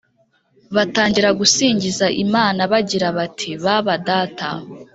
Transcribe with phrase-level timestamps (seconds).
[0.75, 4.47] batangira gusingiza Imana bagira bati baba data